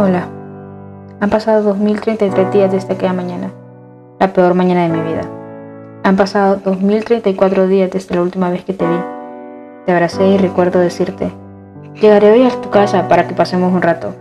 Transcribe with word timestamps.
Hola. 0.00 0.28
Han 1.18 1.28
pasado 1.28 1.60
2033 1.64 2.52
días 2.52 2.70
desde 2.70 2.94
aquella 2.94 3.12
mañana, 3.12 3.50
la 4.20 4.32
peor 4.32 4.54
mañana 4.54 4.82
de 4.82 4.90
mi 4.90 5.00
vida. 5.00 5.22
Han 6.04 6.14
pasado 6.14 6.60
2034 6.64 7.66
días 7.66 7.90
desde 7.90 8.14
la 8.14 8.22
última 8.22 8.48
vez 8.48 8.64
que 8.64 8.74
te 8.74 8.86
vi. 8.86 8.94
Te 9.86 9.90
abracé 9.90 10.24
y 10.24 10.38
recuerdo 10.38 10.78
decirte, 10.78 11.32
llegaré 12.00 12.30
hoy 12.30 12.46
a 12.46 12.60
tu 12.60 12.70
casa 12.70 13.08
para 13.08 13.26
que 13.26 13.34
pasemos 13.34 13.72
un 13.72 13.82
rato. 13.82 14.14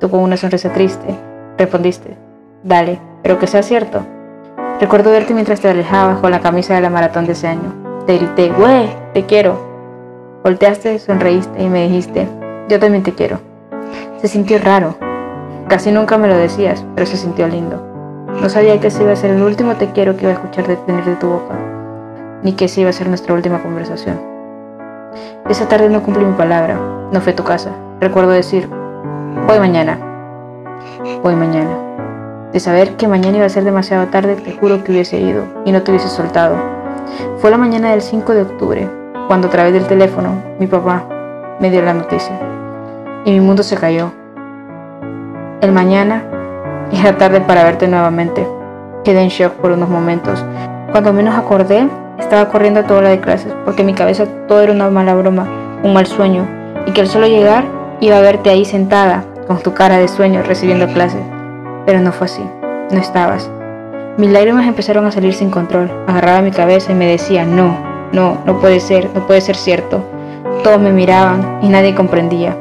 Tú 0.00 0.10
con 0.10 0.20
una 0.20 0.36
sonrisa 0.36 0.70
triste, 0.70 1.16
respondiste, 1.56 2.14
dale, 2.62 3.00
pero 3.22 3.38
que 3.38 3.46
sea 3.46 3.62
cierto. 3.62 4.04
Recuerdo 4.80 5.12
verte 5.12 5.32
mientras 5.32 5.62
te 5.62 5.70
alejabas 5.70 6.18
con 6.18 6.30
la 6.30 6.40
camisa 6.40 6.74
de 6.74 6.82
la 6.82 6.90
maratón 6.90 7.24
de 7.24 7.32
ese 7.32 7.48
año. 7.48 7.72
Te 8.06 8.18
grité, 8.18 8.50
güey, 8.50 8.90
te 9.14 9.24
quiero. 9.24 9.56
Volteaste, 10.44 10.98
sonreíste 10.98 11.62
y 11.62 11.70
me 11.70 11.84
dijiste, 11.84 12.28
yo 12.68 12.78
también 12.78 13.02
te 13.02 13.14
quiero. 13.14 13.40
Se 14.20 14.28
sintió 14.28 14.58
raro. 14.58 15.11
Casi 15.72 15.90
nunca 15.90 16.18
me 16.18 16.28
lo 16.28 16.36
decías, 16.36 16.84
pero 16.94 17.06
se 17.06 17.16
sintió 17.16 17.48
lindo. 17.48 17.82
No 18.42 18.50
sabía 18.50 18.78
que 18.78 18.88
ese 18.88 19.04
iba 19.04 19.12
a 19.12 19.16
ser 19.16 19.30
el 19.30 19.42
último 19.42 19.76
te 19.76 19.90
quiero 19.90 20.14
que 20.14 20.24
iba 20.24 20.32
a 20.32 20.34
escuchar 20.34 20.68
de 20.68 20.76
tener 20.76 21.02
de 21.06 21.16
tu 21.16 21.28
boca, 21.28 21.54
ni 22.42 22.52
que 22.52 22.66
ese 22.66 22.82
iba 22.82 22.90
a 22.90 22.92
ser 22.92 23.08
nuestra 23.08 23.32
última 23.32 23.62
conversación. 23.62 24.20
Esa 25.48 25.66
tarde 25.68 25.88
no 25.88 26.02
cumplí 26.02 26.26
mi 26.26 26.34
palabra, 26.34 26.78
no 27.10 27.18
fue 27.22 27.32
a 27.32 27.36
tu 27.36 27.42
casa. 27.42 27.70
Recuerdo 28.00 28.32
decir, 28.32 28.68
voy 29.48 29.58
mañana. 29.60 29.98
Voy 31.22 31.36
mañana. 31.36 31.70
De 32.52 32.60
saber 32.60 32.96
que 32.96 33.08
mañana 33.08 33.38
iba 33.38 33.46
a 33.46 33.48
ser 33.48 33.64
demasiado 33.64 34.08
tarde, 34.08 34.36
te 34.36 34.52
juro 34.52 34.84
que 34.84 34.92
hubiese 34.92 35.20
ido 35.20 35.44
y 35.64 35.72
no 35.72 35.80
te 35.80 35.90
hubiese 35.90 36.10
soltado. 36.10 36.56
Fue 37.38 37.50
la 37.50 37.56
mañana 37.56 37.92
del 37.92 38.02
5 38.02 38.34
de 38.34 38.42
octubre, 38.42 38.90
cuando 39.26 39.46
a 39.46 39.50
través 39.50 39.72
del 39.72 39.86
teléfono 39.86 40.34
mi 40.60 40.66
papá 40.66 41.06
me 41.60 41.70
dio 41.70 41.80
la 41.80 41.94
noticia 41.94 42.38
y 43.24 43.30
mi 43.30 43.40
mundo 43.40 43.62
se 43.62 43.78
cayó. 43.78 44.21
El 45.62 45.70
mañana 45.70 46.24
era 46.92 47.16
tarde 47.16 47.40
para 47.40 47.62
verte 47.62 47.86
nuevamente. 47.86 48.44
Quedé 49.04 49.22
en 49.22 49.28
shock 49.28 49.52
por 49.52 49.70
unos 49.70 49.88
momentos. 49.88 50.44
Cuando 50.90 51.12
menos 51.12 51.36
acordé, 51.36 51.88
estaba 52.18 52.48
corriendo 52.48 52.80
a 52.80 52.82
toda 52.82 52.98
hora 52.98 53.10
de 53.10 53.20
clases 53.20 53.54
porque 53.64 53.84
mi 53.84 53.94
cabeza 53.94 54.26
todo 54.48 54.60
era 54.60 54.72
una 54.72 54.90
mala 54.90 55.14
broma, 55.14 55.46
un 55.84 55.94
mal 55.94 56.06
sueño, 56.06 56.48
y 56.84 56.90
que 56.90 57.02
al 57.02 57.06
solo 57.06 57.28
llegar 57.28 57.64
iba 58.00 58.18
a 58.18 58.22
verte 58.22 58.50
ahí 58.50 58.64
sentada, 58.64 59.22
con 59.46 59.60
tu 59.60 59.72
cara 59.72 59.98
de 59.98 60.08
sueño, 60.08 60.42
recibiendo 60.42 60.88
clases. 60.88 61.22
Pero 61.86 62.00
no 62.00 62.10
fue 62.10 62.24
así, 62.24 62.42
no 62.90 62.98
estabas. 62.98 63.48
Mis 64.16 64.30
lágrimas 64.30 64.66
empezaron 64.66 65.06
a 65.06 65.12
salir 65.12 65.32
sin 65.32 65.50
control. 65.50 65.88
Agarraba 66.08 66.42
mi 66.42 66.50
cabeza 66.50 66.90
y 66.90 66.96
me 66.96 67.06
decía, 67.06 67.44
no, 67.44 67.76
no, 68.12 68.38
no 68.46 68.58
puede 68.58 68.80
ser, 68.80 69.10
no 69.14 69.28
puede 69.28 69.40
ser 69.40 69.54
cierto. 69.54 70.04
Todos 70.64 70.80
me 70.80 70.90
miraban 70.90 71.60
y 71.62 71.68
nadie 71.68 71.94
comprendía. 71.94 72.56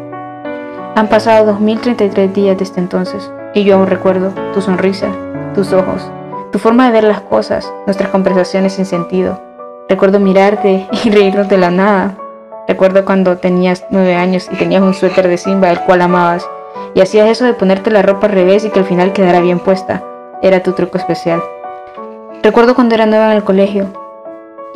Han 0.93 1.07
pasado 1.07 1.45
2033 1.45 2.33
días 2.33 2.57
desde 2.57 2.81
entonces 2.81 3.31
y 3.53 3.63
yo 3.63 3.75
aún 3.75 3.87
recuerdo 3.87 4.33
tu 4.53 4.61
sonrisa, 4.61 5.07
tus 5.55 5.71
ojos, 5.71 6.11
tu 6.51 6.59
forma 6.59 6.85
de 6.85 6.91
ver 6.91 7.05
las 7.05 7.21
cosas, 7.21 7.71
nuestras 7.85 8.09
conversaciones 8.09 8.73
sin 8.73 8.85
sentido. 8.85 9.39
Recuerdo 9.87 10.19
mirarte 10.19 10.89
y 11.05 11.09
reírnos 11.09 11.47
de 11.47 11.57
la 11.57 11.71
nada. 11.71 12.17
Recuerdo 12.67 13.05
cuando 13.05 13.37
tenías 13.37 13.85
nueve 13.89 14.15
años 14.15 14.49
y 14.51 14.57
tenías 14.57 14.81
un 14.81 14.93
suéter 14.93 15.29
de 15.29 15.37
Simba 15.37 15.71
el 15.71 15.79
cual 15.79 16.01
amabas 16.01 16.45
y 16.93 16.99
hacías 16.99 17.29
eso 17.29 17.45
de 17.45 17.53
ponerte 17.53 17.89
la 17.89 18.01
ropa 18.01 18.27
al 18.27 18.33
revés 18.33 18.65
y 18.65 18.69
que 18.69 18.79
al 18.79 18.85
final 18.85 19.13
quedara 19.13 19.39
bien 19.39 19.59
puesta. 19.59 20.03
Era 20.41 20.61
tu 20.61 20.73
truco 20.73 20.97
especial. 20.97 21.41
Recuerdo 22.43 22.75
cuando 22.75 22.95
era 22.95 23.05
nueva 23.05 23.31
en 23.31 23.37
el 23.37 23.45
colegio 23.45 23.87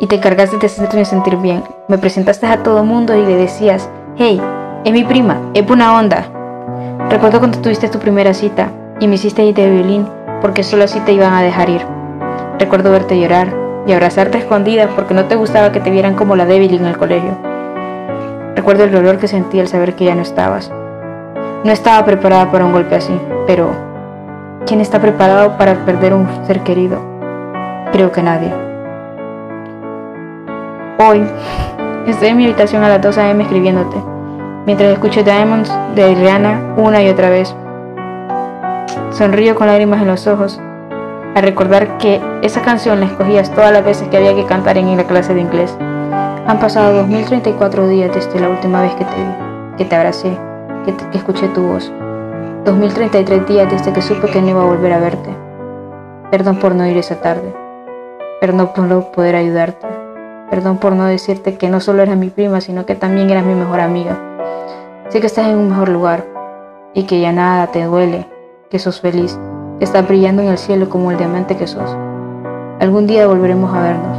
y 0.00 0.06
te 0.06 0.18
cargaste 0.18 0.56
de 0.56 0.66
hacerme 0.66 1.04
sentir 1.04 1.36
bien. 1.36 1.62
Me 1.88 1.98
presentaste 1.98 2.46
a 2.46 2.62
todo 2.62 2.84
mundo 2.84 3.14
y 3.14 3.20
le 3.20 3.36
decías, 3.36 3.90
hey, 4.16 4.40
es 4.84 4.92
mi 4.92 5.04
prima, 5.04 5.40
es 5.54 5.66
buena 5.66 5.96
onda. 5.96 6.24
Recuerdo 7.10 7.38
cuando 7.38 7.58
tuviste 7.58 7.88
tu 7.88 7.98
primera 7.98 8.34
cita 8.34 8.68
y 9.00 9.08
me 9.08 9.14
hiciste 9.14 9.44
ir 9.44 9.54
de 9.54 9.70
violín 9.70 10.08
porque 10.40 10.62
solo 10.62 10.84
así 10.84 11.00
te 11.00 11.12
iban 11.12 11.34
a 11.34 11.42
dejar 11.42 11.68
ir. 11.68 11.82
Recuerdo 12.58 12.90
verte 12.90 13.18
llorar 13.18 13.52
y 13.86 13.92
abrazarte 13.92 14.38
escondida 14.38 14.88
porque 14.94 15.14
no 15.14 15.26
te 15.26 15.36
gustaba 15.36 15.72
que 15.72 15.80
te 15.80 15.90
vieran 15.90 16.14
como 16.14 16.36
la 16.36 16.46
débil 16.46 16.74
en 16.74 16.86
el 16.86 16.96
colegio. 16.96 17.36
Recuerdo 18.54 18.84
el 18.84 18.92
dolor 18.92 19.18
que 19.18 19.28
sentí 19.28 19.60
al 19.60 19.68
saber 19.68 19.94
que 19.94 20.04
ya 20.04 20.14
no 20.14 20.22
estabas. 20.22 20.72
No 21.64 21.72
estaba 21.72 22.04
preparada 22.04 22.50
para 22.50 22.64
un 22.64 22.72
golpe 22.72 22.96
así, 22.96 23.18
pero 23.46 23.70
¿quién 24.66 24.80
está 24.80 25.00
preparado 25.00 25.56
para 25.56 25.74
perder 25.84 26.14
un 26.14 26.28
ser 26.46 26.60
querido? 26.60 27.00
Creo 27.92 28.10
que 28.12 28.22
nadie. 28.22 28.52
Hoy 30.98 31.24
estoy 32.06 32.28
en 32.28 32.36
mi 32.36 32.44
habitación 32.46 32.82
a 32.82 32.88
las 32.88 33.02
2 33.02 33.18
a.m. 33.18 33.42
escribiéndote 33.42 34.15
mientras 34.66 34.92
escucho 34.92 35.22
Diamonds 35.22 35.72
de 35.94 36.14
Rihanna 36.14 36.74
una 36.76 37.02
y 37.02 37.08
otra 37.08 37.30
vez. 37.30 37.54
Sonrío 39.12 39.54
con 39.54 39.68
lágrimas 39.68 40.02
en 40.02 40.08
los 40.08 40.26
ojos 40.26 40.60
al 41.34 41.42
recordar 41.42 41.98
que 41.98 42.20
esa 42.42 42.62
canción 42.62 43.00
la 43.00 43.06
escogías 43.06 43.50
todas 43.50 43.70
las 43.70 43.84
veces 43.84 44.08
que 44.08 44.16
había 44.16 44.34
que 44.34 44.46
cantar 44.46 44.76
en 44.78 44.96
la 44.96 45.04
clase 45.04 45.34
de 45.34 45.42
inglés. 45.42 45.76
Han 46.46 46.58
pasado 46.58 46.94
2034 46.94 47.88
días 47.88 48.14
desde 48.14 48.40
la 48.40 48.48
última 48.48 48.80
vez 48.82 48.94
que 48.94 49.04
te 49.04 49.14
vi, 49.14 49.76
que 49.76 49.84
te 49.84 49.96
abracé, 49.96 50.36
que, 50.84 50.94
que 50.94 51.18
escuché 51.18 51.48
tu 51.48 51.62
voz. 51.62 51.92
2033 52.64 53.46
días 53.46 53.70
desde 53.70 53.92
que 53.92 54.02
supe 54.02 54.28
que 54.28 54.40
no 54.40 54.48
iba 54.48 54.62
a 54.62 54.66
volver 54.66 54.92
a 54.92 54.98
verte. 54.98 55.30
Perdón 56.30 56.58
por 56.58 56.74
no 56.74 56.86
ir 56.86 56.96
esa 56.96 57.20
tarde. 57.20 57.54
Perdón 58.40 58.70
por 58.74 58.84
no 58.84 59.12
poder 59.12 59.36
ayudarte. 59.36 59.86
Perdón 60.50 60.78
por 60.78 60.94
no 60.94 61.04
decirte 61.04 61.56
que 61.56 61.68
no 61.68 61.80
solo 61.80 62.02
eras 62.02 62.16
mi 62.16 62.30
prima, 62.30 62.60
sino 62.60 62.86
que 62.86 62.94
también 62.94 63.28
eras 63.28 63.44
mi 63.44 63.54
mejor 63.54 63.80
amiga. 63.80 64.35
Sé 65.08 65.20
que 65.20 65.28
estás 65.28 65.46
en 65.46 65.56
un 65.56 65.68
mejor 65.70 65.88
lugar 65.88 66.24
y 66.92 67.04
que 67.04 67.20
ya 67.20 67.30
nada 67.30 67.68
te 67.68 67.84
duele, 67.84 68.26
que 68.70 68.80
sos 68.80 69.00
feliz, 69.00 69.38
que 69.78 69.84
estás 69.84 70.06
brillando 70.06 70.42
en 70.42 70.48
el 70.48 70.58
cielo 70.58 70.88
como 70.88 71.12
el 71.12 71.16
diamante 71.16 71.56
que 71.56 71.68
sos. 71.68 71.96
Algún 72.80 73.06
día 73.06 73.28
volveremos 73.28 73.72
a 73.72 73.82
vernos. 73.82 74.18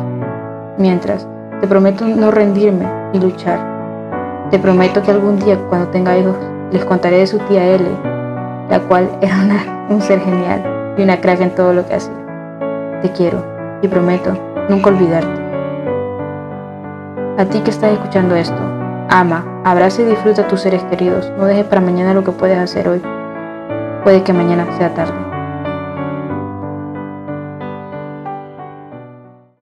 Mientras, 0.78 1.28
te 1.59 1.68
prometo 1.68 2.06
no 2.06 2.31
rendirme 2.31 2.88
y 3.12 3.20
luchar. 3.20 3.59
Te 4.50 4.59
prometo 4.59 5.02
que 5.02 5.12
algún 5.12 5.38
día 5.40 5.59
cuando 5.68 5.90
tenga 5.90 6.18
hijos 6.18 6.38
les 6.72 6.86
contaré 6.86 7.18
de 7.18 7.28
su 7.28 7.38
tía 7.40 7.66
L, 7.66 7.84
la 8.69 8.80
cual 8.88 9.09
era 9.22 9.36
un 9.90 10.02
ser 10.02 10.22
genial 10.22 10.96
y 10.98 11.04
una 11.04 11.19
crack 11.19 11.42
en 11.42 11.54
todo 11.54 11.74
lo 11.74 11.86
que 11.86 11.96
hacía. 11.96 12.16
Te 13.02 13.12
quiero 13.12 13.44
y 13.81 13.90
prometo 13.90 14.31
nunca 14.69 14.90
olvidarte. 14.90 15.42
A 17.38 17.46
ti 17.46 17.59
que 17.59 17.72
estás 17.72 17.92
escuchando 17.92 18.36
esto, 18.36 18.77
Ama, 19.09 19.62
abraza 19.63 20.01
y 20.01 20.06
disfruta 20.06 20.41
a 20.41 20.47
tus 20.47 20.62
seres 20.62 20.84
queridos. 20.84 21.31
No 21.38 21.45
dejes 21.45 21.66
para 21.66 21.79
mañana 21.79 22.13
lo 22.13 22.23
que 22.23 22.31
puedes 22.31 22.57
hacer 22.57 22.90
hoy. 22.90 23.01
Puede 24.03 24.23
que 24.23 24.34
mañana 24.34 24.68
sea 24.78 24.94
tarde. 24.94 25.27